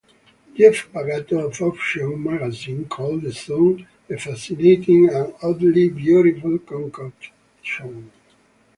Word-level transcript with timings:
Jeff 0.57 0.89
Bagato 0.91 1.45
of 1.45 1.61
"Option" 1.61 2.23
magazine 2.23 2.85
called 2.89 3.21
the 3.21 3.31
song 3.31 3.85
"a 4.09 4.17
fascinating 4.17 5.09
and 5.09 5.31
oddly 5.43 5.89
beautiful 5.89 6.57
concoction". 6.57 8.09